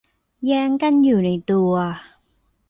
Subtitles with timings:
[0.45, 1.73] แย้งกันอยู่ในตัว